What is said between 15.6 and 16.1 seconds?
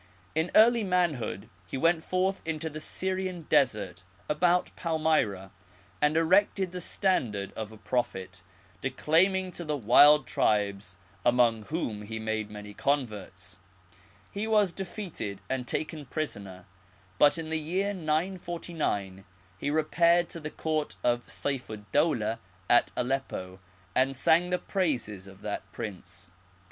taken The